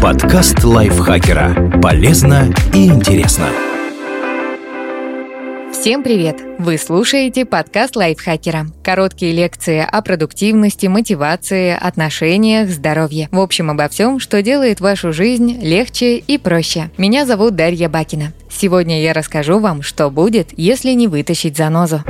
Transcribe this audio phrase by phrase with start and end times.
[0.00, 1.80] Подкаст лайфхакера.
[1.82, 3.46] Полезно и интересно.
[5.72, 6.36] Всем привет!
[6.58, 8.66] Вы слушаете подкаст лайфхакера.
[8.84, 13.28] Короткие лекции о продуктивности, мотивации, отношениях, здоровье.
[13.32, 16.90] В общем, обо всем, что делает вашу жизнь легче и проще.
[16.98, 18.32] Меня зовут Дарья Бакина.
[18.50, 22.02] Сегодня я расскажу вам, что будет, если не вытащить занозу.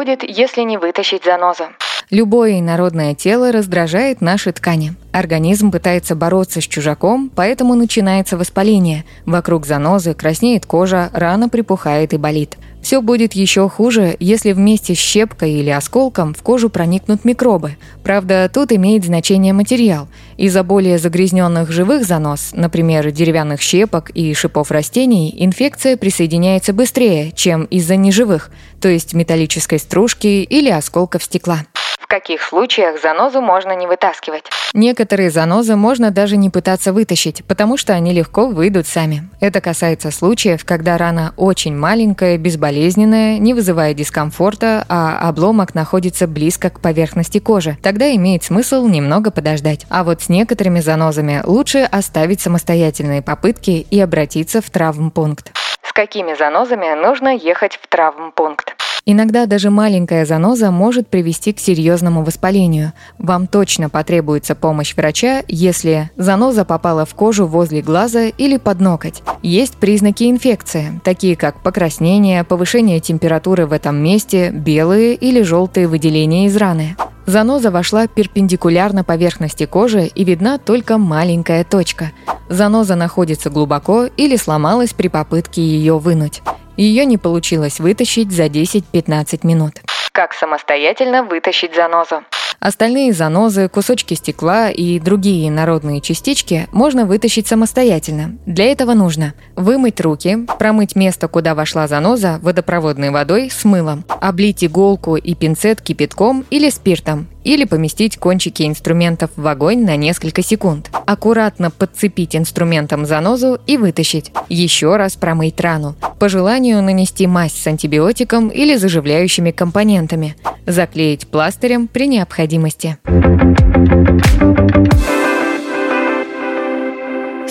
[0.00, 1.64] Будет, если не вытащить занозу?
[2.10, 4.94] Любое инородное тело раздражает наши ткани.
[5.12, 9.04] Организм пытается бороться с чужаком, поэтому начинается воспаление.
[9.26, 12.56] Вокруг занозы краснеет кожа, рана припухает и болит.
[12.82, 17.76] Все будет еще хуже, если вместе с щепкой или осколком в кожу проникнут микробы.
[18.02, 20.08] Правда, тут имеет значение материал.
[20.36, 27.64] Из-за более загрязненных живых занос, например, деревянных щепок и шипов растений, инфекция присоединяется быстрее, чем
[27.66, 28.50] из-за неживых,
[28.80, 31.60] то есть металлической стружки или осколков стекла
[32.10, 34.44] каких случаях занозу можно не вытаскивать.
[34.74, 39.28] Некоторые занозы можно даже не пытаться вытащить, потому что они легко выйдут сами.
[39.40, 46.68] Это касается случаев, когда рана очень маленькая, безболезненная, не вызывая дискомфорта, а обломок находится близко
[46.70, 47.78] к поверхности кожи.
[47.82, 49.86] Тогда имеет смысл немного подождать.
[49.88, 55.52] А вот с некоторыми занозами лучше оставить самостоятельные попытки и обратиться в травмпункт.
[55.82, 58.79] С какими занозами нужно ехать в травмпункт?
[59.06, 62.92] Иногда даже маленькая заноза может привести к серьезному воспалению.
[63.18, 69.22] Вам точно потребуется помощь врача, если заноза попала в кожу возле глаза или под ноготь.
[69.42, 76.46] Есть признаки инфекции, такие как покраснение, повышение температуры в этом месте, белые или желтые выделения
[76.46, 76.96] из раны.
[77.26, 82.12] Заноза вошла перпендикулярно поверхности кожи и видна только маленькая точка.
[82.48, 86.42] Заноза находится глубоко или сломалась при попытке ее вынуть.
[86.80, 89.82] Ее не получилось вытащить за 10-15 минут.
[90.12, 92.24] Как самостоятельно вытащить занозу?
[92.60, 98.36] Остальные занозы, кусочки стекла и другие народные частички можно вытащить самостоятельно.
[98.44, 104.62] Для этого нужно вымыть руки, промыть место, куда вошла заноза, водопроводной водой с мылом, облить
[104.62, 110.90] иголку и пинцет кипятком или спиртом, или поместить кончики инструментов в огонь на несколько секунд.
[111.06, 114.32] Аккуратно подцепить инструментом занозу и вытащить.
[114.50, 115.96] Еще раз промыть рану.
[116.18, 120.36] По желанию нанести мазь с антибиотиком или заживляющими компонентами.
[120.66, 122.98] Заклеить пластырем при необходимости.